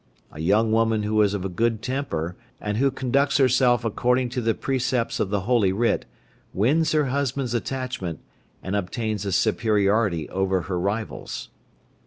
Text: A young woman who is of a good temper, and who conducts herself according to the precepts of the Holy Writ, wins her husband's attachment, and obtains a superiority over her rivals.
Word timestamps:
A 0.31 0.39
young 0.39 0.71
woman 0.71 1.03
who 1.03 1.21
is 1.21 1.35
of 1.35 1.45
a 1.45 1.47
good 1.47 1.83
temper, 1.83 2.35
and 2.59 2.77
who 2.77 2.89
conducts 2.89 3.37
herself 3.37 3.85
according 3.85 4.29
to 4.29 4.41
the 4.41 4.55
precepts 4.55 5.19
of 5.19 5.29
the 5.29 5.41
Holy 5.41 5.71
Writ, 5.71 6.05
wins 6.55 6.93
her 6.93 7.05
husband's 7.05 7.53
attachment, 7.53 8.19
and 8.63 8.75
obtains 8.75 9.25
a 9.27 9.31
superiority 9.31 10.27
over 10.29 10.61
her 10.61 10.79
rivals. 10.79 11.49